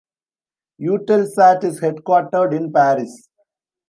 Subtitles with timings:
[0.81, 3.29] Eutelsat is headquartered in Paris.